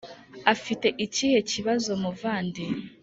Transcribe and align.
afite 0.53 0.87
ikihe 1.05 1.39
kibazo 1.51 1.91
muvandi 2.01 2.63